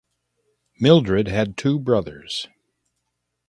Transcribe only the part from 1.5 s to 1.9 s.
two